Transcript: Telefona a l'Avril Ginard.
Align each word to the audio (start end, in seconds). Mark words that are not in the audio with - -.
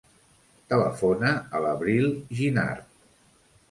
Telefona 0.73 1.31
a 1.59 1.63
l'Avril 1.67 2.11
Ginard. 2.43 2.95